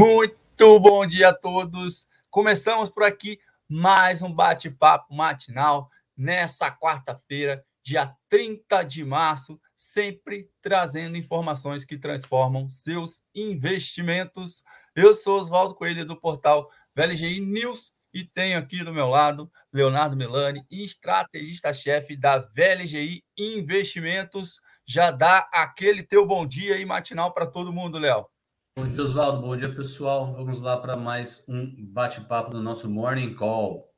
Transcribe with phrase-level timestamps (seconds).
[0.00, 2.08] Muito bom dia a todos.
[2.30, 3.38] Começamos por aqui
[3.68, 12.66] mais um bate-papo matinal nessa quarta-feira, dia 30 de março, sempre trazendo informações que transformam
[12.66, 14.64] seus investimentos.
[14.96, 20.16] Eu sou Oswaldo Coelho do portal VLGI News e tenho aqui do meu lado Leonardo
[20.16, 24.62] Melani, estrategista-chefe da VLGI Investimentos.
[24.86, 28.26] Já dá aquele teu bom dia aí matinal para todo mundo, Léo.
[28.76, 29.42] Bom dia, Oswaldo.
[29.42, 30.32] Bom dia, pessoal.
[30.32, 33.92] Vamos lá para mais um bate-papo do nosso Morning Call.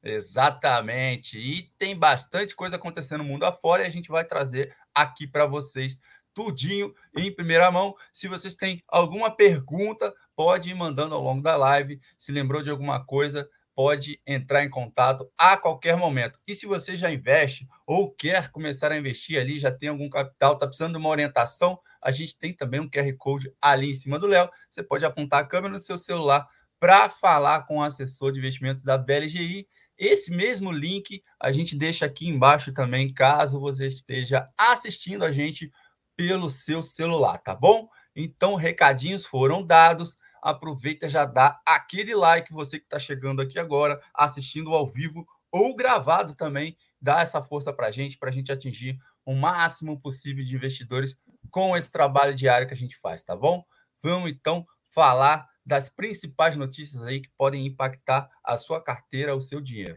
[0.00, 1.38] Exatamente.
[1.38, 5.44] E tem bastante coisa acontecendo no mundo afora e a gente vai trazer aqui para
[5.44, 5.98] vocês
[6.32, 7.96] tudinho em primeira mão.
[8.12, 12.00] Se vocês têm alguma pergunta, pode ir mandando ao longo da live.
[12.16, 16.38] Se lembrou de alguma coisa, pode entrar em contato a qualquer momento.
[16.46, 20.54] E se você já investe ou quer começar a investir ali, já tem algum capital,
[20.54, 24.18] está precisando de uma orientação, a gente tem também um QR Code ali em cima
[24.18, 24.50] do Léo.
[24.70, 26.46] Você pode apontar a câmera no seu celular
[26.78, 29.66] para falar com o assessor de investimentos da BLGI.
[29.96, 35.70] Esse mesmo link a gente deixa aqui embaixo também, caso você esteja assistindo a gente
[36.16, 37.88] pelo seu celular, tá bom?
[38.14, 44.02] Então, recadinhos foram dados aproveita já dá aquele like, você que está chegando aqui agora,
[44.12, 48.50] assistindo ao vivo ou gravado também, dá essa força para a gente, para a gente
[48.50, 51.16] atingir o máximo possível de investidores
[51.50, 53.64] com esse trabalho diário que a gente faz, tá bom?
[54.02, 59.60] Vamos então falar das principais notícias aí que podem impactar a sua carteira, o seu
[59.60, 59.96] dinheiro.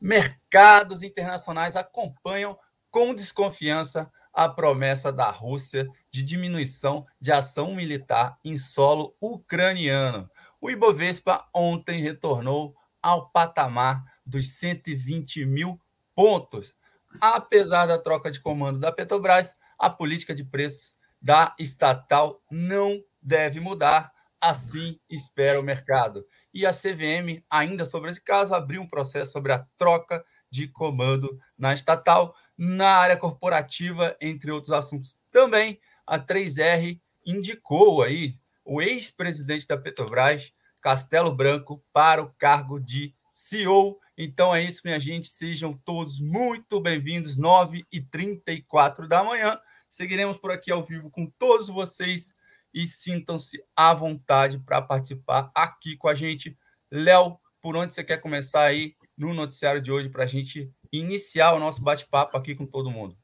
[0.00, 2.56] Mercados internacionais acompanham
[2.90, 10.30] com desconfiança a promessa da Rússia de diminuição de ação militar em solo ucraniano.
[10.60, 15.80] O Ibovespa ontem retornou ao patamar dos 120 mil
[16.14, 16.74] pontos.
[17.18, 23.58] Apesar da troca de comando da Petrobras, a política de preços da estatal não deve
[23.58, 26.26] mudar, assim espera o mercado.
[26.52, 31.38] E a CVM, ainda sobre esse caso, abriu um processo sobre a troca de comando
[31.56, 35.18] na estatal na área corporativa, entre outros assuntos.
[35.30, 43.14] Também a 3R indicou aí o ex-presidente da Petrobras, Castelo Branco, para o cargo de
[43.32, 43.98] CEO.
[44.16, 45.28] Então é isso, minha gente.
[45.28, 47.36] Sejam todos muito bem-vindos.
[47.36, 49.58] 9h34 da manhã.
[49.88, 52.34] Seguiremos por aqui ao vivo com todos vocês
[52.72, 56.56] e sintam-se à vontade para participar aqui com a gente.
[56.90, 61.54] Léo, por onde você quer começar aí no noticiário de hoje para a gente iniciar
[61.54, 63.16] o nosso bate-papo aqui com todo mundo.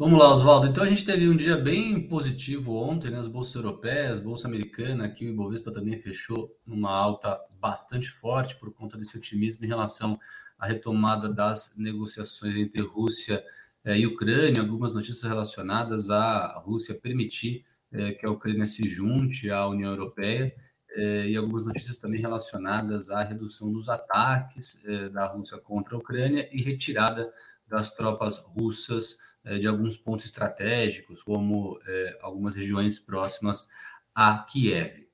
[0.00, 0.66] Vamos lá, Oswaldo.
[0.66, 3.18] Então a gente teve um dia bem positivo ontem, né?
[3.18, 8.72] As bolsas europeias, bolsa americana, aqui o Ibovespa também fechou numa alta bastante forte por
[8.72, 10.18] conta desse otimismo em relação
[10.58, 13.44] à retomada das negociações entre Rússia
[13.84, 19.50] eh, e Ucrânia, algumas notícias relacionadas à Rússia permitir eh, que a Ucrânia se junte
[19.50, 20.54] à União Europeia
[20.96, 25.98] eh, e algumas notícias também relacionadas à redução dos ataques eh, da Rússia contra a
[25.98, 27.32] Ucrânia e retirada
[27.68, 31.78] das tropas russas eh, de alguns pontos estratégicos, como
[32.20, 33.68] algumas regiões próximas
[34.14, 35.08] a Kiev.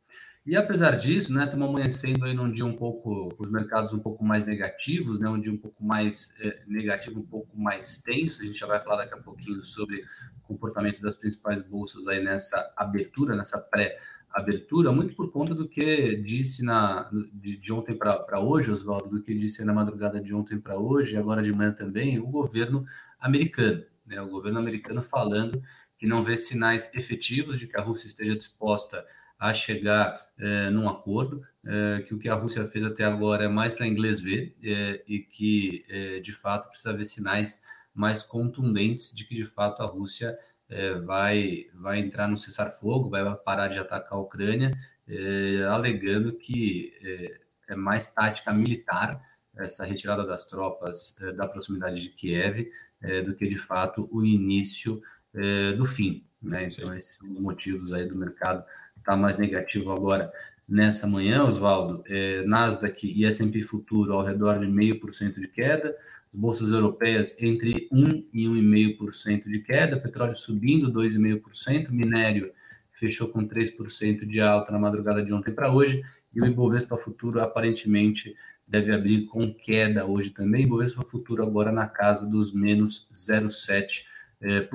[0.46, 4.24] E apesar disso, né, estamos amanhecendo aí num dia um pouco, os mercados um pouco
[4.24, 6.32] mais negativos, né, um dia um pouco mais
[6.68, 8.42] negativo, um pouco mais tenso.
[8.42, 10.04] A gente já vai falar daqui a pouquinho sobre
[10.38, 13.98] o comportamento das principais bolsas aí nessa abertura, nessa pré
[14.36, 19.22] abertura, muito por conta do que disse na, de, de ontem para hoje, Oswaldo, do
[19.22, 22.84] que disse na madrugada de ontem para hoje, e agora de manhã também, o governo
[23.18, 23.82] americano.
[24.04, 25.60] Né, o governo americano falando
[25.98, 29.04] que não vê sinais efetivos de que a Rússia esteja disposta
[29.38, 33.48] a chegar é, num acordo, é, que o que a Rússia fez até agora é
[33.48, 37.62] mais para inglês ver, é, e que, de fato, precisa ver sinais
[37.94, 40.36] mais contundentes de que, de fato, a Rússia
[40.68, 44.72] é, vai, vai entrar no cessar-fogo, vai parar de atacar a Ucrânia,
[45.08, 49.20] é, alegando que é, é, mais tática militar
[49.56, 52.70] essa retirada das tropas é, da proximidade de Kiev
[53.02, 55.00] é, do que de fato o início
[55.34, 56.26] é, do fim.
[56.42, 56.64] Né?
[56.64, 58.64] Então, esses são os motivos aí do mercado
[58.96, 60.32] estar tá mais negativo agora
[60.68, 62.02] nessa manhã, Oswaldo.
[62.46, 65.94] Nasdaq e S&P Futuro ao redor de meio por cento de queda,
[66.36, 72.52] bolsas europeias entre 1 e 1,5% de queda, petróleo subindo 2,5%, minério
[72.92, 76.02] fechou com 3% de alta na madrugada de ontem para hoje,
[76.34, 78.34] e o Ibovespa Futuro aparentemente
[78.66, 84.04] deve abrir com queda hoje também, Ibovespa Futuro agora na casa dos menos 0,7%.
[84.42, 84.68] Eh,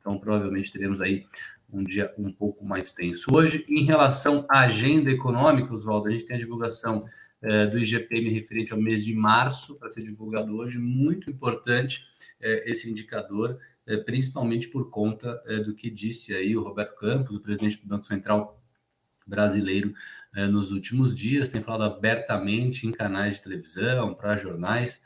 [0.00, 1.26] então, provavelmente teremos aí
[1.72, 3.26] um dia um pouco mais tenso.
[3.32, 7.04] Hoje, em relação à agenda econômica, Oswaldo, a gente tem a divulgação
[7.40, 12.04] é, do IGPM referente ao mês de março, para ser divulgado hoje, muito importante
[12.40, 17.36] é, esse indicador, é, principalmente por conta é, do que disse aí o Roberto Campos,
[17.36, 18.60] o presidente do Banco Central
[19.26, 19.92] brasileiro,
[20.50, 25.02] nos últimos dias, tem falado abertamente em canais de televisão, para jornais,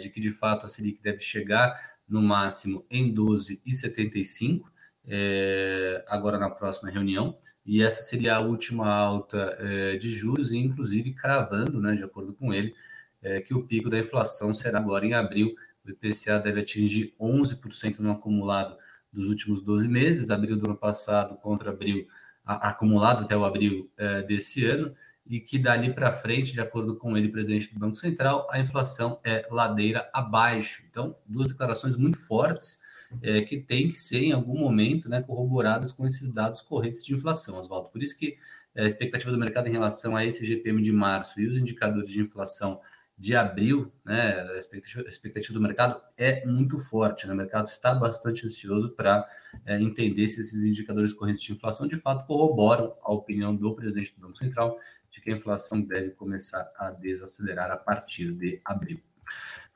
[0.00, 1.72] de que de fato a Selic deve chegar
[2.08, 4.62] no máximo em 12,75,
[5.06, 10.58] é, agora na próxima reunião, e essa seria a última alta é, de juros, e
[10.58, 12.74] inclusive cravando, né, de acordo com ele,
[13.22, 15.54] é, que o pico da inflação será agora em abril.
[15.84, 18.76] O IPCA deve atingir 11% no acumulado
[19.12, 22.06] dos últimos 12 meses, abril do ano passado contra abril,
[22.44, 24.92] a, acumulado até o abril é, desse ano,
[25.24, 29.20] e que dali para frente, de acordo com ele, presidente do Banco Central, a inflação
[29.22, 30.82] é ladeira abaixo.
[30.90, 32.81] Então, duas declarações muito fortes
[33.20, 37.14] é, que têm que ser, em algum momento, né, corroboradas com esses dados correntes de
[37.14, 37.88] inflação, Oswaldo.
[37.88, 38.36] Por isso que
[38.74, 42.08] é, a expectativa do mercado em relação a esse GPM de março e os indicadores
[42.08, 42.80] de inflação
[43.18, 47.26] de abril, né, a expectativa, a expectativa, do mercado é muito forte.
[47.26, 47.32] Né?
[47.32, 49.28] O mercado está bastante ansioso para
[49.66, 54.14] é, entender se esses indicadores correntes de inflação de fato corroboram a opinião do presidente
[54.14, 54.78] do Banco Central
[55.10, 59.00] de que a inflação deve começar a desacelerar a partir de abril.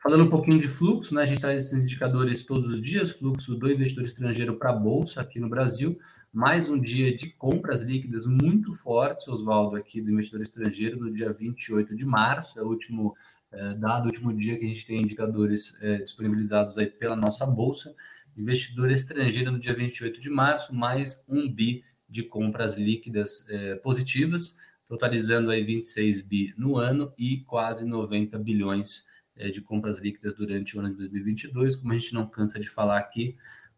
[0.06, 3.56] Falando um pouquinho de fluxo, né, a gente traz esses indicadores todos os dias, fluxo
[3.56, 5.98] do investidor estrangeiro para a Bolsa aqui no Brasil,
[6.32, 11.32] mais um dia de compras líquidas muito fortes, Oswaldo, aqui do investidor estrangeiro, no dia
[11.32, 13.16] 28 de março, é o último
[13.50, 17.44] é, dado, o último dia que a gente tem indicadores é, disponibilizados aí pela nossa
[17.44, 17.92] Bolsa.
[18.36, 24.56] Investidor estrangeiro no dia 28 de março, mais um bi de compras líquidas é, positivas
[24.88, 29.04] totalizando aí 26 bi no ano e quase 90 bilhões
[29.36, 31.76] de compras líquidas durante o ano de 2022.
[31.76, 33.36] Como a gente não cansa de falar aqui,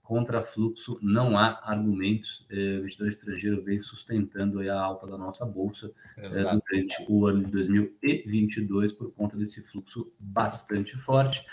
[0.08, 2.46] contra fluxo não há argumentos.
[2.49, 7.44] É, o investidor estrangeiro vem sustentando a alta da nossa bolsa é, durante o ano
[7.44, 11.44] de 2022 por conta desse fluxo bastante forte.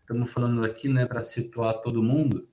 [0.00, 2.48] Estamos falando aqui, né, para situar todo mundo,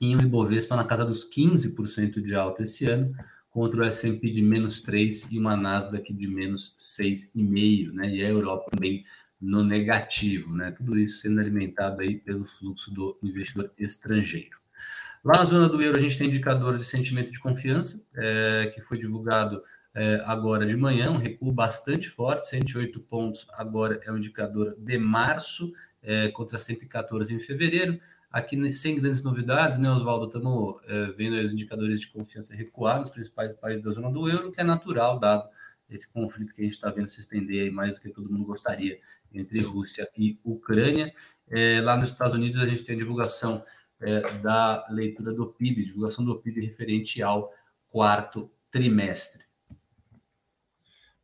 [0.00, 3.14] em um Ibovespa na casa dos 15% de alta esse ano,
[3.50, 8.08] contra o S&P de menos 3 e uma Nasdaq de menos 6,5, né?
[8.08, 9.04] E a Europa também
[9.42, 10.70] no negativo, né?
[10.70, 14.56] Tudo isso sendo alimentado aí pelo fluxo do investidor estrangeiro.
[15.24, 18.80] Lá na zona do euro, a gente tem indicador de sentimento de confiança, é, que
[18.80, 19.62] foi divulgado
[19.94, 24.96] é, agora de manhã, um recuo bastante forte, 108 pontos agora é o indicador de
[24.96, 25.72] março,
[26.02, 28.00] é, contra 114 em fevereiro.
[28.30, 30.26] Aqui, sem grandes novidades, né, Oswaldo?
[30.26, 34.52] Estamos é, vendo os indicadores de confiança recuar nos principais países da zona do euro,
[34.52, 35.48] que é natural, dado
[35.94, 38.44] esse conflito que a gente está vendo se estender aí mais do que todo mundo
[38.44, 39.00] gostaria
[39.32, 39.60] entre.
[39.62, 41.14] Rússia e Ucrânia.
[41.50, 43.64] É, lá nos Estados Unidos, a gente tem a divulgação
[44.00, 47.52] é, da leitura do PIB, divulgação do PIB referente ao
[47.88, 49.44] quarto trimestre.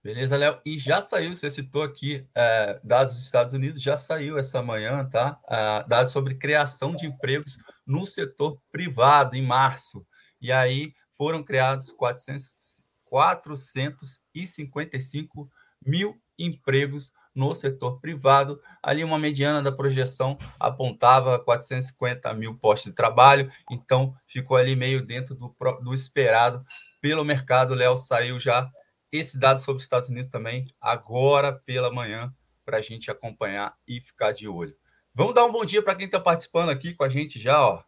[0.03, 0.61] Beleza, Léo?
[0.65, 5.05] E já saiu, você citou aqui é, dados dos Estados Unidos, já saiu essa manhã,
[5.05, 5.38] tá?
[5.49, 10.06] É, dados sobre criação de empregos no setor privado em março.
[10.41, 12.78] E aí foram criados 400,
[13.08, 15.50] 455
[15.84, 18.60] mil empregos no setor privado.
[18.82, 25.05] Ali uma mediana da projeção apontava 450 mil postos de trabalho, então ficou ali meio
[25.05, 26.64] dentro do, do esperado
[27.00, 27.75] pelo mercado.
[27.75, 28.70] Léo saiu já
[29.10, 32.32] esse dado sobre os Estados Unidos também, agora pela manhã,
[32.65, 34.77] para a gente acompanhar e ficar de olho.
[35.15, 37.82] Vamos dar um bom dia para quem está participando aqui com a gente já, ó.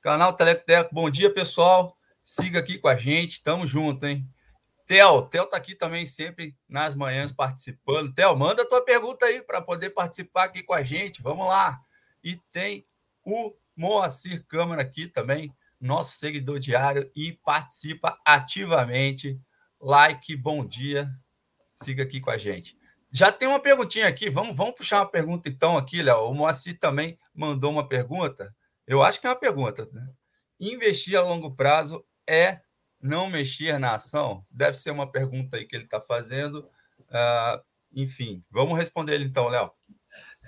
[0.00, 1.96] Canal Telecoteco, bom dia, pessoal.
[2.24, 4.28] Siga aqui com a gente, tamo junto, hein?
[4.86, 8.12] Theo, Theo tá aqui também sempre nas manhãs participando.
[8.12, 11.22] Theo, manda tua pergunta aí para poder participar aqui com a gente.
[11.22, 11.80] Vamos lá.
[12.22, 12.86] E tem
[13.24, 19.40] o Moacir Câmara aqui também, nosso seguidor diário e participa ativamente
[19.80, 21.10] like, bom dia.
[21.76, 22.76] Siga aqui com a gente.
[23.10, 24.30] Já tem uma perguntinha aqui.
[24.30, 26.28] Vamos, vamos puxar uma pergunta então aqui, Léo.
[26.28, 28.48] O Moacir também mandou uma pergunta.
[28.86, 29.88] Eu acho que é uma pergunta.
[29.92, 30.08] Né?
[30.60, 32.60] Investir a longo prazo é
[33.00, 34.44] não mexer na ação?
[34.50, 36.68] Deve ser uma pergunta aí que ele está fazendo.
[37.00, 37.60] Uh,
[37.94, 39.70] enfim, vamos responder ele então, Léo.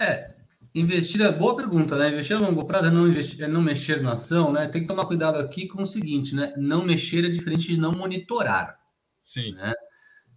[0.00, 0.34] É,
[0.74, 2.08] investir é boa pergunta, né?
[2.08, 4.66] Investir a longo prazo é não, investir, é não mexer na ação, né?
[4.66, 6.52] Tem que tomar cuidado aqui com o seguinte, né?
[6.56, 8.78] Não mexer é diferente de não monitorar.
[9.20, 9.54] Sim.
[9.54, 9.72] Né?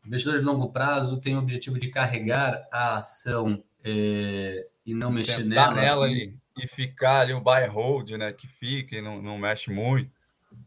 [0.06, 5.38] Investidor de longo prazo tem o objetivo de carregar a ação é, e não Sentar
[5.38, 5.74] mexer nela.
[5.74, 8.32] nela e, e ficar ali o buy hold, né?
[8.32, 10.17] Que fica e não, não mexe muito.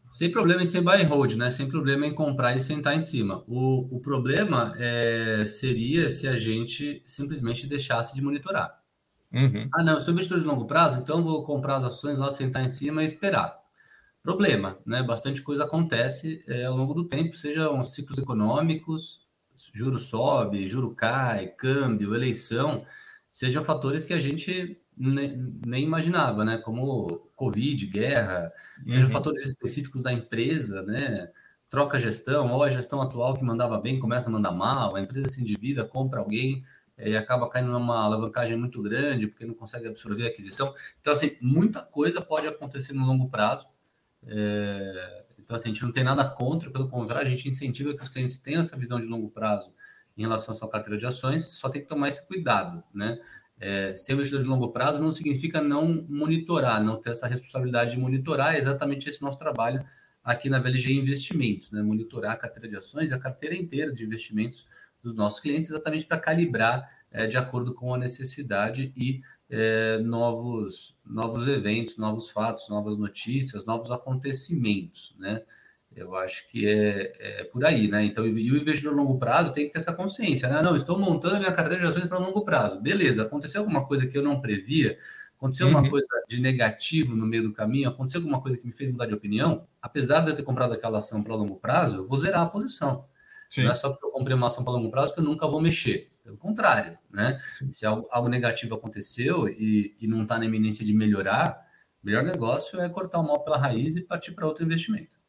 [0.09, 1.49] Sem problema em ser buy hold, né?
[1.49, 3.43] Sem problema em comprar e sentar em cima.
[3.47, 8.81] O, o problema é, seria se a gente simplesmente deixasse de monitorar.
[9.31, 9.69] Uhum.
[9.73, 12.65] Ah, não, eu sou investidor de longo prazo, então vou comprar as ações lá, sentar
[12.65, 13.61] em cima e esperar
[14.21, 15.01] problema, né?
[15.01, 19.27] Bastante coisa acontece é, ao longo do tempo, sejam ciclos econômicos,
[19.73, 22.85] juro sobe, juro cai, câmbio, eleição,
[23.31, 24.79] sejam fatores que a gente
[25.09, 26.57] nem, nem imaginava, né?
[26.57, 28.51] Como Covid, guerra,
[28.85, 28.91] uhum.
[28.91, 31.29] sejam fatores específicos da empresa, né?
[31.69, 35.01] Troca a gestão, ou a gestão atual que mandava bem começa a mandar mal, a
[35.01, 36.63] empresa se endivida, compra alguém
[36.97, 40.73] e acaba caindo numa alavancagem muito grande porque não consegue absorver a aquisição.
[40.99, 43.65] Então, assim, muita coisa pode acontecer no longo prazo.
[44.27, 45.23] É...
[45.39, 48.09] Então, assim, a gente não tem nada contra, pelo contrário, a gente incentiva que os
[48.09, 49.73] clientes tenham essa visão de longo prazo
[50.17, 53.19] em relação à sua carteira de ações, só tem que tomar esse cuidado, né?
[53.61, 57.97] É, ser investidor de longo prazo não significa não monitorar, não ter essa responsabilidade de
[57.97, 59.85] monitorar, é exatamente esse nosso trabalho
[60.23, 61.83] aqui na VLG Investimentos, né?
[61.83, 64.67] monitorar a carteira de ações e a carteira inteira de investimentos
[65.03, 70.95] dos nossos clientes, exatamente para calibrar é, de acordo com a necessidade e é, novos,
[71.05, 75.43] novos eventos, novos fatos, novas notícias, novos acontecimentos, né?
[75.95, 78.03] Eu acho que é, é por aí, né?
[78.05, 80.61] Então, e o investidor a longo prazo tem que ter essa consciência, né?
[80.61, 82.79] Não, estou montando minha carteira de ações para longo prazo.
[82.79, 84.97] Beleza, aconteceu alguma coisa que eu não previa,
[85.35, 85.89] aconteceu uhum.
[85.89, 89.13] coisa de negativo no meio do caminho, aconteceu alguma coisa que me fez mudar de
[89.13, 92.45] opinião, apesar de eu ter comprado aquela ação para longo prazo, eu vou zerar a
[92.45, 93.05] posição.
[93.49, 93.63] Sim.
[93.63, 95.59] Não é só porque eu comprei uma ação para longo prazo que eu nunca vou
[95.59, 96.09] mexer.
[96.23, 97.41] Pelo contrário, né?
[97.71, 101.67] Se algo, algo, negativo aconteceu e, e não está na iminência de melhorar,
[102.01, 105.20] o melhor negócio é cortar o mal pela raiz e partir para outro investimento.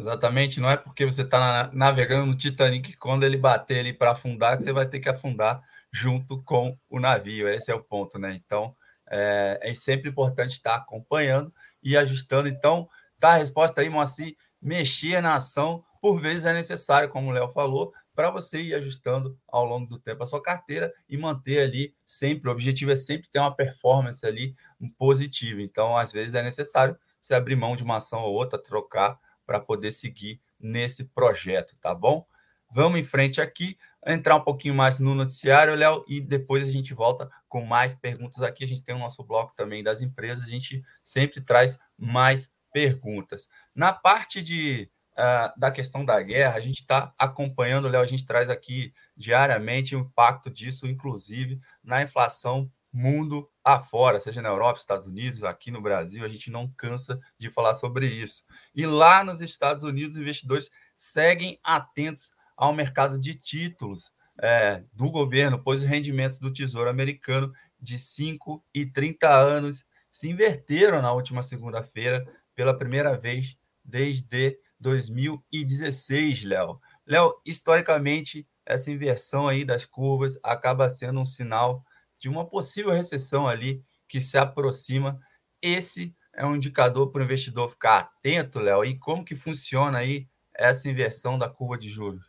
[0.00, 4.56] Exatamente, não é porque você está navegando no Titanic quando ele bater ali para afundar
[4.56, 7.48] que você vai ter que afundar junto com o navio.
[7.48, 8.32] Esse é o ponto, né?
[8.34, 8.74] Então
[9.10, 11.52] é, é sempre importante estar acompanhando
[11.82, 12.48] e ajustando.
[12.48, 12.88] Então,
[13.18, 17.50] tá a resposta aí, Moacir, mexer na ação por vezes é necessário, como o Léo
[17.50, 21.94] falou, para você ir ajustando ao longo do tempo a sua carteira e manter ali
[22.06, 22.48] sempre.
[22.48, 24.54] O objetivo é sempre ter uma performance ali
[24.96, 25.60] positiva.
[25.60, 29.18] Então, às vezes é necessário você abrir mão de uma ação ou outra, trocar
[29.50, 32.24] para poder seguir nesse projeto, tá bom?
[32.70, 33.76] Vamos em frente aqui,
[34.06, 38.42] entrar um pouquinho mais no noticiário, Léo, e depois a gente volta com mais perguntas
[38.42, 38.62] aqui.
[38.62, 43.48] A gente tem o nosso bloco também das empresas, a gente sempre traz mais perguntas.
[43.74, 48.24] Na parte de uh, da questão da guerra, a gente está acompanhando, Léo, a gente
[48.24, 55.06] traz aqui diariamente o impacto disso, inclusive na inflação mundo afora, seja na Europa, Estados
[55.06, 58.44] Unidos, aqui no Brasil, a gente não cansa de falar sobre isso.
[58.74, 65.10] E lá nos Estados Unidos, os investidores seguem atentos ao mercado de títulos é, do
[65.10, 71.12] governo, pois os rendimentos do Tesouro Americano de 5 e 30 anos se inverteram na
[71.12, 76.80] última segunda-feira pela primeira vez desde 2016, Léo.
[77.06, 81.84] Léo, historicamente, essa inversão aí das curvas acaba sendo um sinal
[82.20, 85.18] de uma possível recessão ali que se aproxima.
[85.62, 88.84] Esse é um indicador para o investidor ficar atento, Léo.
[88.84, 92.24] E como que funciona aí essa inversão da curva de juros?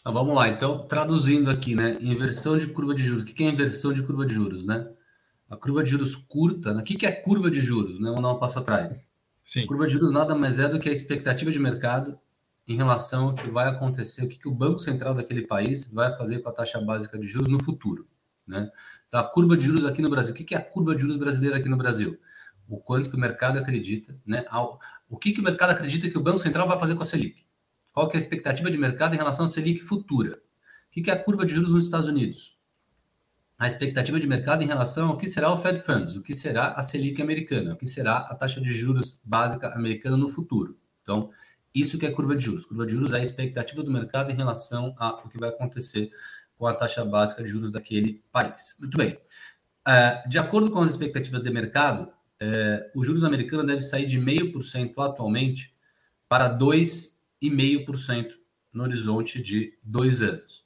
[0.00, 1.96] Então, vamos lá, então, traduzindo aqui, né?
[2.00, 3.22] Inversão de curva de juros.
[3.22, 4.88] O que é inversão de curva de juros, né?
[5.48, 6.80] A curva de juros curta, né?
[6.80, 8.00] o que é curva de juros?
[8.00, 8.08] Né?
[8.08, 9.06] Vamos dar um passo atrás.
[9.44, 9.66] Sim.
[9.66, 12.18] Curva de juros nada mais é do que a expectativa de mercado
[12.66, 16.16] em relação ao que vai acontecer, o que, que o Banco Central daquele país vai
[16.16, 18.06] fazer com a taxa básica de juros no futuro.
[18.46, 18.70] Né?
[19.08, 20.32] Então, a curva de juros aqui no Brasil.
[20.32, 22.18] O que, é a curva de juros brasileira aqui no Brasil?
[22.68, 24.44] O quanto que o mercado acredita, né?
[25.08, 27.44] O que, que o mercado acredita que o Banco Central vai fazer com a Selic?
[27.92, 30.36] Qual que é a expectativa de mercado em relação à Selic futura?
[30.36, 32.56] O que, que é a curva de juros nos Estados Unidos?
[33.62, 36.72] a expectativa de mercado em relação ao que será o Fed Funds, o que será
[36.72, 40.76] a Selic americana, o que será a taxa de juros básica americana no futuro.
[41.00, 41.30] Então,
[41.72, 42.66] isso que é curva de juros.
[42.66, 46.10] Curva de juros é a expectativa do mercado em relação ao que vai acontecer
[46.56, 48.76] com a taxa básica de juros daquele país.
[48.78, 49.18] Muito bem.
[49.86, 54.18] É, de acordo com as expectativas de mercado, é, o juros americano deve sair de
[54.18, 55.74] 0,5% atualmente
[56.28, 58.32] para 2,5%
[58.72, 60.62] no horizonte de dois anos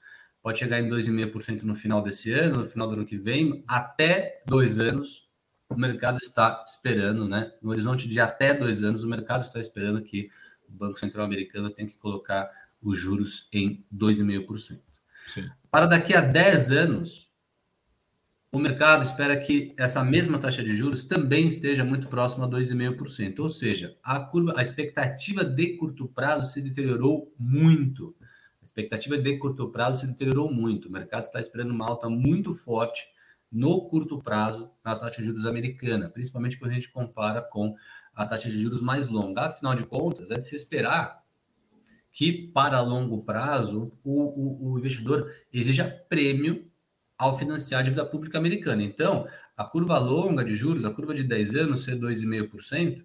[0.47, 4.45] pode chegar em 2,5% no final desse ano, no final do ano que vem, até
[4.47, 5.29] dois anos,
[5.69, 7.51] o mercado está esperando, né?
[7.61, 10.31] No horizonte de até dois anos, o mercado está esperando que
[10.69, 12.49] o Banco Central Americano tenha que colocar
[12.81, 14.79] os juros em 2,5%.
[15.71, 17.31] Para daqui a 10 anos,
[18.51, 23.41] o mercado espera que essa mesma taxa de juros também esteja muito próxima a 2,5%.
[23.41, 28.15] Ou seja, a curva, a expectativa de curto prazo se deteriorou muito
[28.77, 30.89] expectativa de curto prazo se deteriorou muito.
[30.89, 33.07] O mercado está esperando uma alta muito forte
[33.51, 37.75] no curto prazo na taxa de juros americana, principalmente quando a gente compara com
[38.15, 39.47] a taxa de juros mais longa.
[39.47, 41.25] Afinal de contas, é de se esperar
[42.17, 46.67] que, para longo prazo, o, o, o investidor exija prêmio
[47.19, 48.83] ao financiar a dívida pública americana.
[48.83, 53.05] Então, a curva longa de juros, a curva de 10 anos ser 2,5%,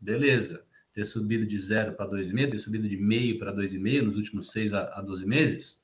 [0.00, 4.52] beleza ter subido de 0 para 2,5, ter subido de meio para 2,5 nos últimos
[4.52, 5.80] 6 a, a 12 meses,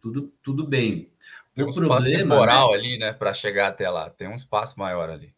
[0.00, 1.12] tudo, tudo bem.
[1.52, 2.78] Tem um o espaço problema, temporal né?
[2.78, 4.08] ali, né, para chegar até lá.
[4.08, 5.34] Tem um espaço maior ali.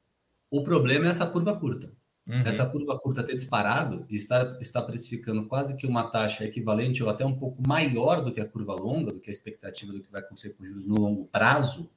[0.48, 1.92] O problema é essa curva curta.
[2.28, 2.42] Uhum.
[2.44, 7.08] Essa curva curta ter disparado e está, está precificando quase que uma taxa equivalente ou
[7.08, 10.12] até um pouco maior do que a curva longa, do que a expectativa do que
[10.12, 11.90] vai acontecer com juros no longo prazo,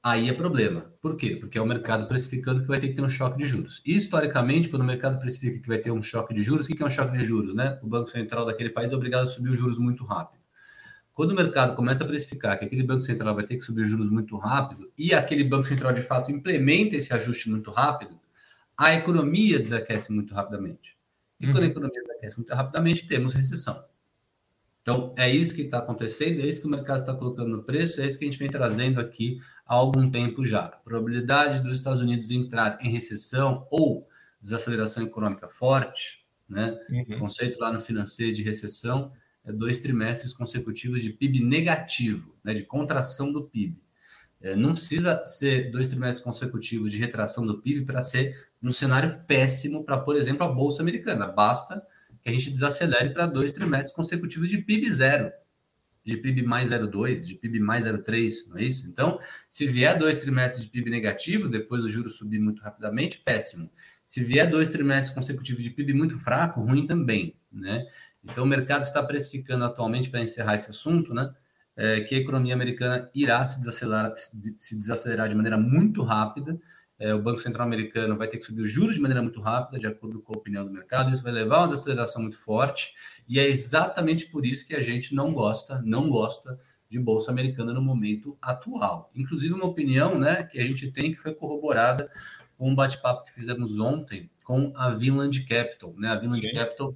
[0.00, 0.92] aí é problema.
[1.02, 1.34] Por quê?
[1.34, 3.82] Porque é o mercado precificando que vai ter que ter um choque de juros.
[3.84, 6.80] E, historicamente, quando o mercado precifica que vai ter um choque de juros, o que
[6.80, 7.52] é um choque de juros?
[7.52, 7.76] Né?
[7.82, 10.40] O Banco Central daquele país é obrigado a subir os juros muito rápido.
[11.12, 13.88] Quando o mercado começa a precificar que aquele Banco Central vai ter que subir os
[13.88, 18.20] juros muito rápido e aquele Banco Central, de fato, implementa esse ajuste muito rápido,
[18.76, 20.96] a economia desaquece muito rapidamente.
[21.40, 21.66] E quando a uhum.
[21.66, 23.84] economia desaquece muito rapidamente, temos recessão.
[24.82, 28.00] Então, é isso que está acontecendo, é isso que o mercado está colocando no preço,
[28.00, 30.66] é isso que a gente vem trazendo aqui há algum tempo já.
[30.66, 34.08] A probabilidade dos Estados Unidos entrar em recessão ou
[34.40, 36.78] desaceleração econômica forte, né?
[36.88, 37.16] Uhum.
[37.16, 39.12] O conceito lá no financeiro de recessão
[39.44, 42.54] é dois trimestres consecutivos de PIB negativo, né?
[42.54, 43.82] De contração do PIB.
[44.40, 49.20] É, não precisa ser dois trimestres consecutivos de retração do PIB para ser um cenário
[49.26, 51.26] péssimo para, por exemplo, a Bolsa Americana.
[51.28, 51.82] Basta
[52.22, 55.30] que a gente desacelere para dois trimestres consecutivos de PIB zero,
[56.04, 58.86] de PIB mais 0,2, de PIB mais 0,3, não é isso?
[58.86, 59.18] Então,
[59.50, 63.70] se vier dois trimestres de PIB negativo, depois o juro subir muito rapidamente, péssimo.
[64.04, 67.84] Se vier dois trimestres consecutivos de PIB muito fraco, ruim também, né?
[68.22, 71.32] Então, o mercado está precificando atualmente, para encerrar esse assunto, né?
[71.76, 76.58] É, que a economia americana irá se desacelerar, se desacelerar de maneira muito rápida,
[76.98, 79.78] é, o Banco Central americano vai ter que subir os juros de maneira muito rápida,
[79.78, 81.12] de acordo com a opinião do mercado.
[81.12, 82.94] Isso vai levar a uma desaceleração muito forte,
[83.28, 87.72] e é exatamente por isso que a gente não gosta, não gosta de bolsa americana
[87.74, 89.10] no momento atual.
[89.14, 92.10] Inclusive, uma opinião né, que a gente tem que foi corroborada
[92.56, 95.94] com um bate-papo que fizemos ontem com a Vinland Capital.
[95.98, 96.08] Né?
[96.08, 96.54] A Vinland Sim.
[96.54, 96.94] Capital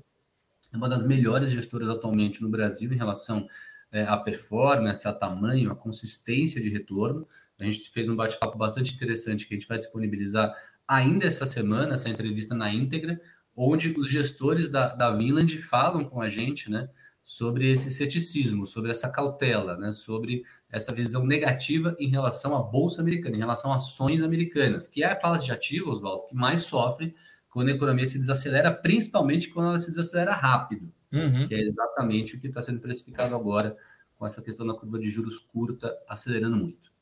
[0.72, 3.46] é uma das melhores gestoras atualmente no Brasil em relação
[3.92, 7.26] é, à performance, a tamanho, a consistência de retorno.
[7.58, 10.54] A gente fez um bate-papo bastante interessante que a gente vai disponibilizar
[10.86, 13.20] ainda essa semana, essa entrevista na íntegra,
[13.54, 16.88] onde os gestores da, da Vinland falam com a gente, né,
[17.22, 23.02] sobre esse ceticismo, sobre essa cautela, né, sobre essa visão negativa em relação à bolsa
[23.02, 26.62] americana, em relação a ações americanas, que é a classe de ativos, Oswaldo, que mais
[26.62, 27.14] sofre
[27.50, 31.48] quando a economia se desacelera, principalmente quando ela se desacelera rápido, uhum.
[31.48, 33.76] que é exatamente o que está sendo precificado agora
[34.16, 36.92] com essa questão da curva de juros curta acelerando muito.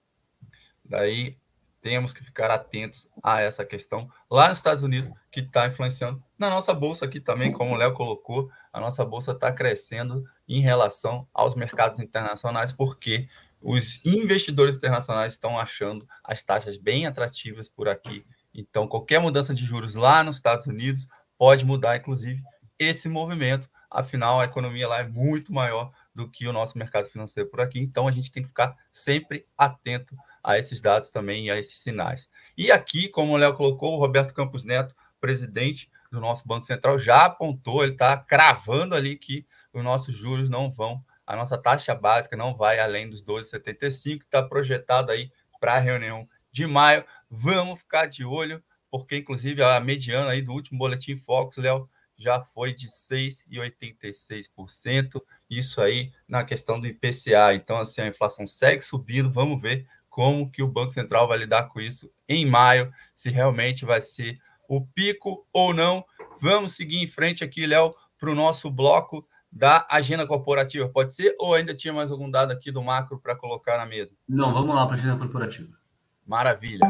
[0.84, 1.36] Daí
[1.80, 6.50] temos que ficar atentos a essa questão lá nos Estados Unidos, que está influenciando na
[6.50, 11.26] nossa bolsa aqui também, como o Léo colocou, a nossa bolsa está crescendo em relação
[11.32, 13.28] aos mercados internacionais, porque
[13.60, 18.24] os investidores internacionais estão achando as taxas bem atrativas por aqui.
[18.54, 22.42] Então, qualquer mudança de juros lá nos Estados Unidos pode mudar, inclusive,
[22.78, 23.68] esse movimento.
[23.90, 27.78] Afinal, a economia lá é muito maior do que o nosso mercado financeiro por aqui.
[27.78, 31.78] Então, a gente tem que ficar sempre atento a esses dados também e a esses
[31.80, 32.28] sinais.
[32.56, 36.98] E aqui, como o Léo colocou, o Roberto Campos Neto, presidente do nosso Banco Central,
[36.98, 41.94] já apontou, ele está cravando ali que os nossos juros não vão, a nossa taxa
[41.94, 47.04] básica não vai além dos 12,75, que está projetado aí para a reunião de maio.
[47.30, 52.40] Vamos ficar de olho, porque inclusive a mediana aí do último boletim Focus, Léo, já
[52.40, 55.22] foi de 6,86%.
[55.48, 57.54] Isso aí na questão do IPCA.
[57.54, 59.30] Então, assim, a inflação segue subindo.
[59.30, 63.84] Vamos ver como que o Banco Central vai lidar com isso em maio, se realmente
[63.84, 66.04] vai ser o pico ou não.
[66.40, 70.88] Vamos seguir em frente aqui, Léo, para o nosso bloco da agenda corporativa.
[70.88, 71.34] Pode ser?
[71.38, 74.16] Ou ainda tinha mais algum dado aqui do macro para colocar na mesa?
[74.28, 75.78] Não, vamos lá para a agenda corporativa.
[76.26, 76.80] Maravilha.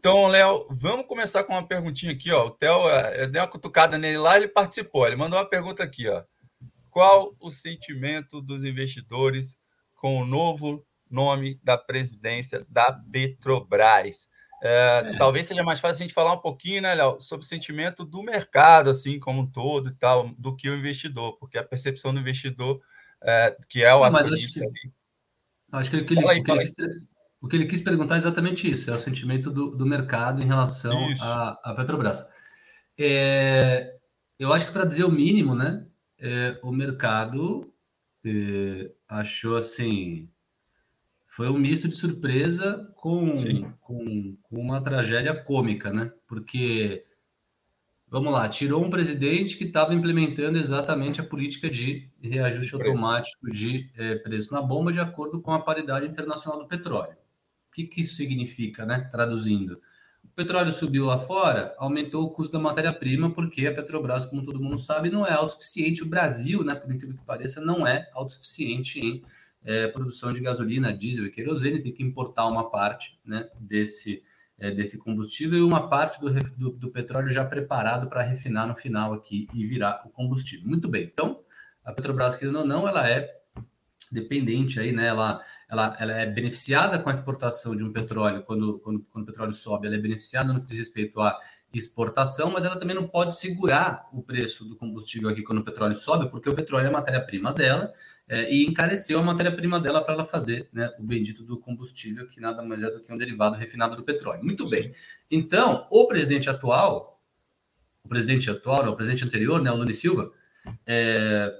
[0.00, 2.46] Então, Léo, vamos começar com uma perguntinha aqui, ó.
[2.46, 5.06] O Theo, eu dei uma cutucada nele lá, ele participou.
[5.06, 6.24] Ele mandou uma pergunta aqui, ó.
[6.88, 9.58] Qual o sentimento dos investidores
[9.94, 14.30] com o novo nome da presidência da Petrobras?
[14.62, 15.18] É, é.
[15.18, 18.22] Talvez seja mais fácil a gente falar um pouquinho, né, Léo, sobre o sentimento do
[18.22, 22.20] mercado, assim como um todo e tal, do que o investidor, porque a percepção do
[22.20, 22.80] investidor,
[23.22, 24.60] é, que é o acionista.
[25.72, 27.06] Acho que, acho que, ele, aí, ele
[27.40, 30.46] o, que ele, quis, perguntar é exatamente isso: é o sentimento do, do mercado em
[30.46, 32.24] relação à Petrobras.
[32.98, 33.96] É,
[34.38, 35.86] eu acho que para dizer o mínimo, né?
[36.20, 37.72] é, o mercado
[38.24, 40.28] é, achou assim.
[41.26, 43.32] Foi um misto de surpresa com,
[43.80, 46.12] com, com, uma tragédia cômica, né?
[46.26, 47.04] Porque,
[48.08, 52.90] vamos lá, tirou um presidente que estava implementando exatamente a política de reajuste preço.
[52.90, 57.16] automático de é, preço na bomba de acordo com a paridade internacional do petróleo.
[57.70, 59.08] O que, que isso significa, né?
[59.12, 59.80] Traduzindo,
[60.24, 64.60] O petróleo subiu lá fora, aumentou o custo da matéria-prima, porque a Petrobras, como todo
[64.60, 66.02] mundo sabe, não é autossuficiente.
[66.02, 69.22] O Brasil, né, por incrível que pareça, não é autossuficiente em
[69.64, 74.22] é, produção de gasolina, diesel e querosene, tem que importar uma parte né, desse,
[74.58, 78.74] é, desse combustível e uma parte do, do, do petróleo já preparado para refinar no
[78.74, 80.68] final aqui e virar o combustível.
[80.68, 81.40] Muito bem, então
[81.84, 83.39] a Petrobras, querendo ou não, ela é
[84.10, 85.06] dependente aí, né?
[85.06, 89.26] Ela, ela, ela é beneficiada com a exportação de um petróleo, quando, quando, quando o
[89.26, 91.38] petróleo sobe, ela é beneficiada no que diz respeito à
[91.72, 95.94] exportação, mas ela também não pode segurar o preço do combustível aqui quando o petróleo
[95.94, 97.92] sobe, porque o petróleo é a matéria-prima dela
[98.28, 102.40] é, e encareceu a matéria-prima dela para ela fazer né, o bendito do combustível, que
[102.40, 104.42] nada mais é do que um derivado refinado do petróleo.
[104.42, 104.92] Muito bem.
[105.30, 107.20] Então, o presidente atual,
[108.04, 110.32] o presidente atual, o presidente anterior, né, o Lula Silva,
[110.86, 111.52] é,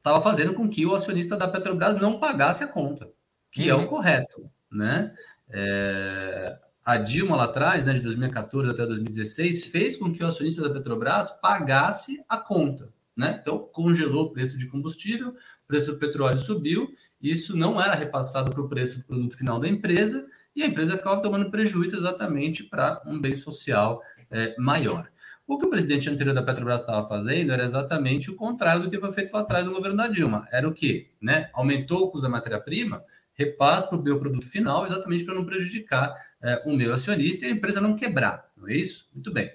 [0.00, 3.08] estava fazendo com que o acionista da Petrobras não pagasse a conta,
[3.52, 3.68] que uhum.
[3.68, 3.86] é o uhum.
[3.86, 5.14] correto, né?
[5.48, 10.62] É, a Dilma lá atrás, né, de 2014 até 2016, fez com que o acionista
[10.62, 13.38] da Petrobras pagasse a conta, né?
[13.40, 16.88] Então congelou o preço de combustível, o preço do petróleo subiu,
[17.20, 20.96] isso não era repassado para o preço do produto final da empresa e a empresa
[20.96, 25.08] ficava tomando prejuízo exatamente para um bem social é, maior.
[25.50, 29.00] O que o presidente anterior da Petrobras estava fazendo era exatamente o contrário do que
[29.00, 30.46] foi feito lá atrás do governo da Dilma.
[30.52, 31.10] Era o quê?
[31.20, 31.50] Né?
[31.52, 33.02] Aumentou o custo da matéria-prima,
[33.34, 37.48] repassa para o meu produto final, exatamente para não prejudicar é, o meu acionista e
[37.48, 39.08] a empresa não quebrar, não é isso?
[39.12, 39.52] Muito bem.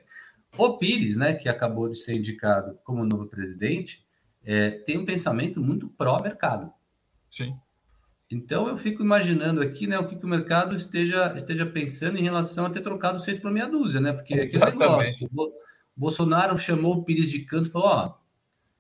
[0.58, 4.06] O Pires, né, que acabou de ser indicado como novo presidente,
[4.44, 6.74] é, tem um pensamento muito pró-mercado.
[7.32, 7.56] Sim.
[8.30, 12.24] Então eu fico imaginando aqui, né, o que, que, o mercado esteja, esteja pensando em
[12.24, 14.12] relação a ter trocado seis por meia dúzia, né?
[14.12, 15.24] Porque Exatamente.
[15.24, 15.54] negócio,
[15.96, 18.18] Bolsonaro chamou o Pires de canto e falou: ó,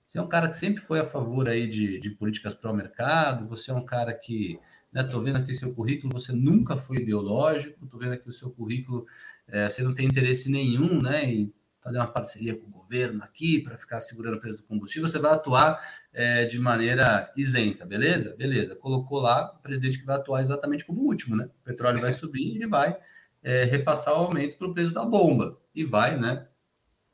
[0.07, 3.71] você é um cara que sempre foi a favor aí de, de políticas pró-mercado, você
[3.71, 4.59] é um cara que,
[4.91, 8.49] né, tô vendo aqui seu currículo, você nunca foi ideológico, tô vendo aqui o seu
[8.49, 9.05] currículo,
[9.47, 11.53] é, você não tem interesse nenhum, né, em
[11.85, 15.19] fazer uma parceria com o governo aqui para ficar segurando o preço do combustível, você
[15.19, 15.79] vai atuar
[16.11, 18.35] é, de maneira isenta, beleza?
[18.35, 18.75] Beleza.
[18.75, 21.45] Colocou lá o presidente que vai atuar exatamente como o último, né?
[21.45, 22.97] O petróleo vai subir e ele vai
[23.43, 26.47] é, repassar o aumento para o preço da bomba e vai, né?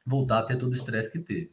[0.05, 1.51] Voltar a ter todo o estresse que teve.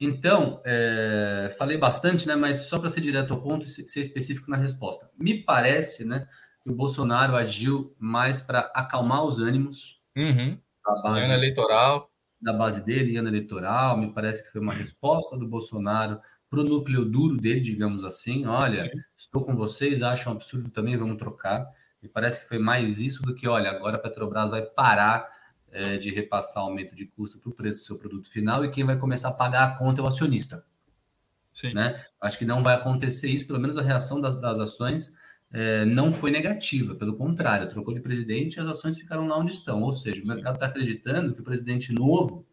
[0.00, 2.34] Então, é, falei bastante, né?
[2.34, 5.08] Mas só para ser direto ao ponto e ser específico na resposta.
[5.16, 6.26] Me parece, né,
[6.62, 10.58] que o Bolsonaro agiu mais para acalmar os ânimos uhum.
[10.84, 13.96] da base ano eleitoral, da base dele, ano eleitoral.
[13.96, 18.44] Me parece que foi uma resposta do Bolsonaro para o núcleo duro dele, digamos assim.
[18.44, 19.00] Olha, Sim.
[19.16, 21.64] estou com vocês, acho um absurdo também, vamos trocar.
[22.02, 25.28] Me parece que foi mais isso do que, olha, agora a Petrobras vai parar
[25.72, 28.84] é, de repassar aumento de custo para o preço do seu produto final e quem
[28.84, 30.64] vai começar a pagar a conta é o acionista.
[31.52, 31.72] Sim.
[31.74, 32.04] Né?
[32.20, 35.12] Acho que não vai acontecer isso, pelo menos a reação das, das ações
[35.52, 39.52] é, não foi negativa, pelo contrário, trocou de presidente e as ações ficaram lá onde
[39.52, 39.82] estão.
[39.82, 42.46] Ou seja, o mercado está acreditando que o presidente novo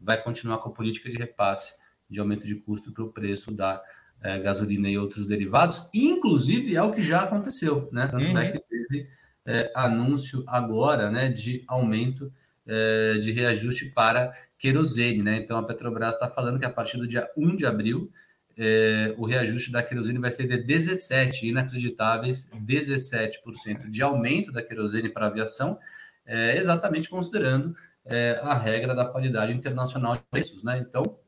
[0.00, 1.74] vai continuar com a política de repasse
[2.08, 3.82] de aumento de custo para o preço da
[4.22, 8.06] é, gasolina e outros derivados, inclusive é o que já aconteceu, né?
[8.06, 8.38] Tanto uhum.
[8.38, 9.08] é que teve
[9.46, 12.32] é, anúncio agora né, de aumento
[12.66, 15.22] é, de reajuste para querosene.
[15.22, 15.36] Né?
[15.36, 18.10] Então, a Petrobras está falando que a partir do dia 1 de abril,
[18.56, 25.08] é, o reajuste da querosene vai ser de 17, inacreditáveis 17% de aumento da querosene
[25.08, 25.78] para a aviação,
[26.24, 30.62] é, exatamente considerando é, a regra da qualidade internacional de preços.
[30.62, 30.78] Né?
[30.78, 31.18] Então,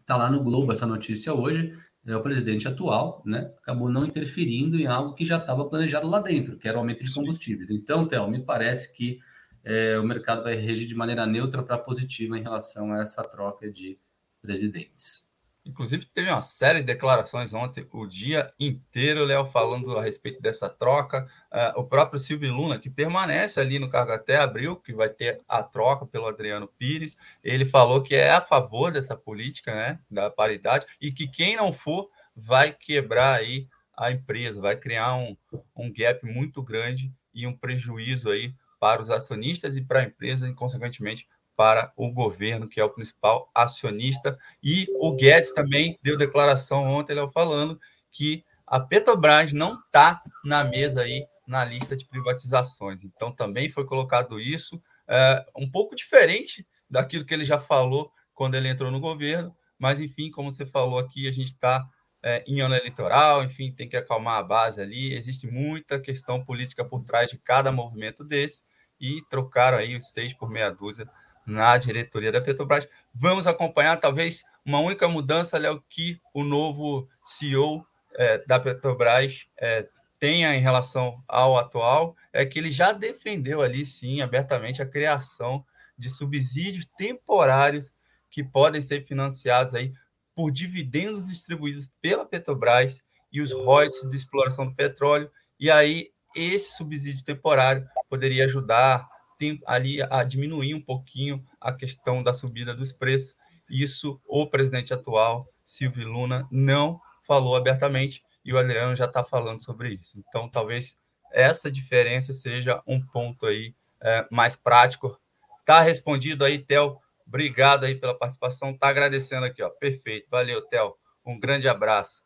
[0.00, 1.76] está lá no Globo essa notícia hoje
[2.08, 6.20] é, o presidente atual, né, acabou não interferindo em algo que já estava planejado lá
[6.20, 7.70] dentro, que era o aumento de combustíveis.
[7.70, 9.20] Então, Theo, me parece que
[9.62, 13.70] é, o mercado vai reagir de maneira neutra para positiva em relação a essa troca
[13.70, 13.98] de
[14.40, 15.27] presidentes.
[15.68, 20.66] Inclusive, teve uma série de declarações ontem, o dia inteiro, Léo, falando a respeito dessa
[20.66, 21.28] troca.
[21.52, 25.42] Uh, o próprio Silvio Luna, que permanece ali no cargo até abril, que vai ter
[25.46, 30.30] a troca pelo Adriano Pires, ele falou que é a favor dessa política né, da
[30.30, 35.36] paridade e que quem não for vai quebrar aí a empresa, vai criar um,
[35.76, 40.48] um gap muito grande e um prejuízo aí para os acionistas e para a empresa,
[40.48, 41.28] e, consequentemente,
[41.58, 44.38] para o governo, que é o principal acionista.
[44.62, 47.80] E o Guedes também deu declaração ontem, ele falando
[48.12, 53.02] que a Petrobras não está na mesa aí na lista de privatizações.
[53.02, 58.54] Então também foi colocado isso, é, um pouco diferente daquilo que ele já falou quando
[58.54, 61.84] ele entrou no governo, mas enfim, como você falou aqui, a gente está
[62.22, 65.12] é, em ano eleitoral, enfim, tem que acalmar a base ali.
[65.12, 68.62] Existe muita questão política por trás de cada movimento desse
[69.00, 71.08] e trocaram aí os seis por meia dúzia
[71.48, 72.86] na diretoria da Petrobras.
[73.14, 77.84] Vamos acompanhar, talvez, uma única mudança, Léo, que o novo CEO
[78.14, 79.88] é, da Petrobras é,
[80.20, 85.64] tenha em relação ao atual é que ele já defendeu ali, sim, abertamente, a criação
[85.96, 87.92] de subsídios temporários
[88.30, 89.92] que podem ser financiados aí
[90.34, 95.30] por dividendos distribuídos pela Petrobras e os royalties de exploração do petróleo.
[95.58, 102.22] E aí, esse subsídio temporário poderia ajudar tem, ali a diminuir um pouquinho a questão
[102.22, 103.34] da subida dos preços.
[103.68, 109.62] Isso o presidente atual, Silvio Luna, não falou abertamente e o Adriano já está falando
[109.62, 110.18] sobre isso.
[110.18, 110.98] Então, talvez
[111.32, 115.18] essa diferença seja um ponto aí é, mais prático.
[115.64, 116.98] Tá respondido aí, Theo.
[117.26, 118.76] Obrigado aí pela participação.
[118.76, 119.68] Tá agradecendo aqui, ó.
[119.68, 120.26] Perfeito.
[120.30, 120.94] Valeu, Theo.
[121.24, 122.22] Um grande abraço.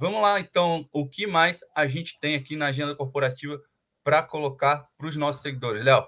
[0.00, 3.60] Vamos lá, então, o que mais a gente tem aqui na agenda corporativa
[4.02, 6.06] para colocar para os nossos seguidores, Léo?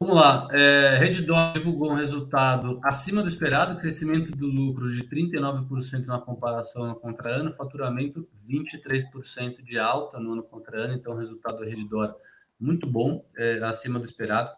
[0.00, 0.48] Vamos lá.
[0.50, 6.86] É, Reddor divulgou um resultado acima do esperado, crescimento do lucro de 39% na comparação
[6.86, 12.14] no contra ano, faturamento 23% de alta no ano contra ano, então resultado do Reddor
[12.58, 14.50] muito bom, é, acima do esperado.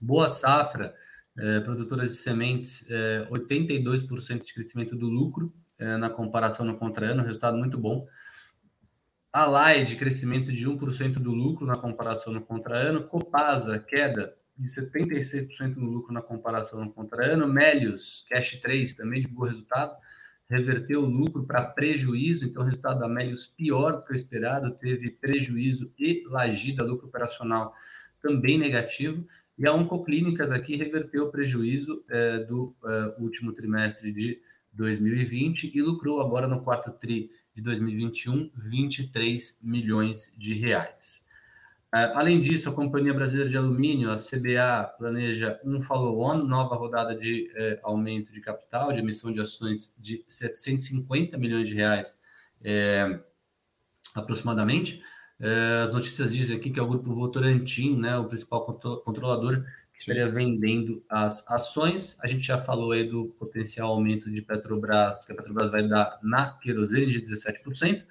[0.00, 0.94] Boa safra,
[1.36, 7.06] é, produtoras de sementes, é, 82% de crescimento do lucro é, na comparação no contra
[7.06, 8.06] ano, resultado muito bom.
[9.32, 13.04] A LAID, crescimento de 1% do lucro na comparação no contra ano.
[13.04, 17.46] Copasa, queda de 76% no lucro na comparação contra ano.
[17.46, 19.96] Melios, Cash 3, também divulgou resultado,
[20.50, 24.70] reverteu o lucro para prejuízo, então o resultado da Melios pior do que o esperado,
[24.72, 27.74] teve prejuízo e lagida, lucro operacional
[28.20, 29.24] também negativo.
[29.56, 34.40] E a Oncoclínicas aqui reverteu o prejuízo é, do é, último trimestre de
[34.72, 41.27] 2020 e lucrou agora no quarto tri de 2021 23 milhões de reais.
[41.94, 47.14] É, além disso, a Companhia Brasileira de Alumínio, a CBA, planeja um follow-on, nova rodada
[47.14, 52.18] de é, aumento de capital, de emissão de ações de 750 milhões de reais
[52.62, 53.18] é,
[54.14, 55.02] aproximadamente.
[55.40, 58.64] É, as notícias dizem aqui que é o grupo Votorantim, né, o principal
[59.02, 62.18] controlador, que estaria vendendo as ações.
[62.20, 66.18] A gente já falou aí do potencial aumento de Petrobras, que a Petrobras vai dar
[66.22, 68.04] na querosene de 17%.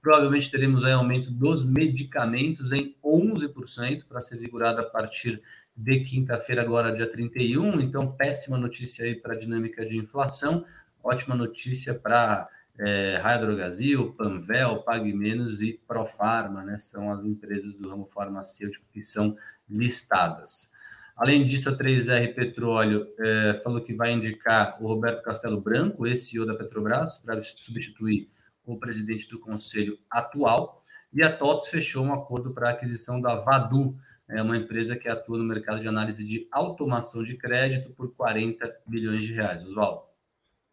[0.00, 5.42] Provavelmente teremos aí aumento dos medicamentos em 11% para ser vigorado a partir
[5.76, 7.80] de quinta-feira, agora dia 31.
[7.80, 10.64] Então, péssima notícia aí para a dinâmica de inflação,
[11.02, 16.78] ótima notícia para é, Raia Drogazil, Panvel, Pague Menos e Profarma, né?
[16.78, 19.36] São as empresas do ramo farmacêutico que são
[19.68, 20.72] listadas.
[21.16, 26.46] Além disso, a 3R Petróleo é, falou que vai indicar o Roberto Castelo Branco, CEO
[26.46, 28.28] da Petrobras, para substituir
[28.72, 33.36] o presidente do conselho atual, e a TOTS fechou um acordo para a aquisição da
[33.36, 33.96] Vadu,
[34.28, 38.80] é uma empresa que atua no mercado de análise de automação de crédito por 40
[38.86, 39.64] bilhões de reais.
[39.64, 40.02] Oswaldo.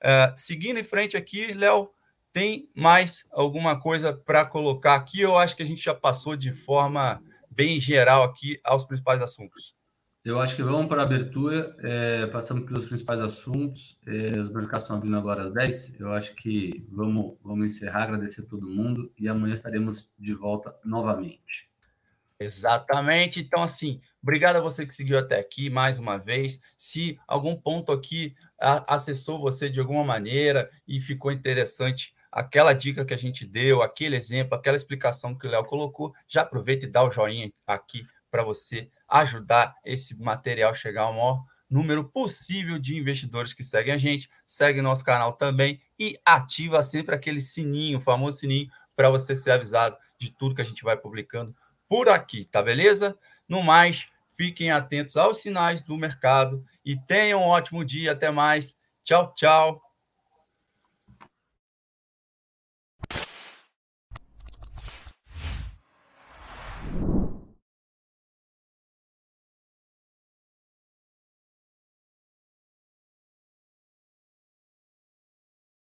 [0.03, 1.89] Uh, seguindo em frente aqui, Léo,
[2.31, 5.21] tem mais alguma coisa para colocar aqui?
[5.21, 9.73] Eu acho que a gente já passou de forma bem geral aqui aos principais assuntos.
[10.25, 13.97] Eu acho que vamos para a abertura, é, passamos pelos principais assuntos.
[14.07, 15.99] É, os mercados estão abrindo agora às 10.
[15.99, 20.75] Eu acho que vamos, vamos encerrar, agradecer a todo mundo e amanhã estaremos de volta
[20.83, 21.69] novamente.
[22.39, 23.39] Exatamente.
[23.39, 26.59] Então, assim, obrigado a você que seguiu até aqui mais uma vez.
[26.75, 33.13] Se algum ponto aqui acessou você de alguma maneira e ficou interessante aquela dica que
[33.13, 37.03] a gente deu, aquele exemplo, aquela explicação que o Léo colocou, já aproveita e dá
[37.03, 43.53] o joinha aqui para você ajudar esse material chegar ao maior número possível de investidores
[43.53, 44.27] que seguem a gente.
[44.47, 49.51] Segue nosso canal também e ativa sempre aquele sininho, o famoso sininho, para você ser
[49.51, 51.55] avisado de tudo que a gente vai publicando
[51.87, 53.15] por aqui, tá beleza?
[53.47, 58.11] No mais, fiquem atentos aos sinais do mercado e tenham um ótimo dia.
[58.11, 58.75] Até mais.
[59.03, 59.84] Tchau, tchau.